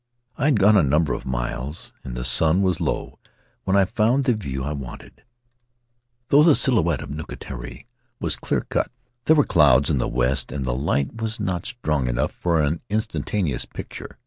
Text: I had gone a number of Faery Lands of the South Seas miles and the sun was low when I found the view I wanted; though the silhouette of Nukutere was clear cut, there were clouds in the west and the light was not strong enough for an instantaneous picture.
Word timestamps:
I 0.35 0.45
had 0.45 0.59
gone 0.59 0.75
a 0.75 0.81
number 0.81 1.13
of 1.13 1.25
Faery 1.25 1.33
Lands 1.35 1.49
of 1.53 1.53
the 1.53 1.53
South 1.53 1.57
Seas 1.57 1.61
miles 1.61 1.93
and 2.03 2.17
the 2.17 2.23
sun 2.23 2.61
was 2.63 2.81
low 2.81 3.19
when 3.65 3.75
I 3.77 3.85
found 3.85 4.23
the 4.23 4.33
view 4.33 4.63
I 4.63 4.71
wanted; 4.73 5.21
though 6.29 6.41
the 6.41 6.55
silhouette 6.55 7.01
of 7.01 7.11
Nukutere 7.11 7.85
was 8.19 8.35
clear 8.35 8.61
cut, 8.61 8.89
there 9.25 9.35
were 9.35 9.45
clouds 9.45 9.91
in 9.91 9.99
the 9.99 10.07
west 10.07 10.51
and 10.51 10.65
the 10.65 10.73
light 10.73 11.21
was 11.21 11.39
not 11.39 11.67
strong 11.67 12.07
enough 12.07 12.31
for 12.31 12.63
an 12.63 12.81
instantaneous 12.89 13.65
picture. 13.65 14.17